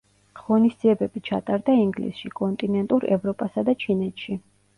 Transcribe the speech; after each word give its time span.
ღონისძიებები 0.37 1.21
ჩატარდა 1.29 1.75
ინგლისში, 1.81 2.33
კონტინენტურ 2.41 3.07
ევროპასა 3.19 3.67
და 3.71 3.79
ჩინეთში. 3.87 4.41